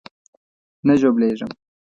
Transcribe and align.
نه 0.87 0.93
ژوبلېږم. 1.01 1.51